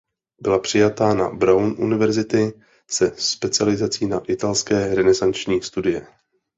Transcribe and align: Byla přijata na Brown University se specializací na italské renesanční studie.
Byla 0.41 0.59
přijata 0.59 1.13
na 1.13 1.29
Brown 1.29 1.75
University 1.77 2.53
se 2.89 3.11
specializací 3.17 4.05
na 4.07 4.19
italské 4.19 4.95
renesanční 4.95 5.61
studie. 5.61 6.07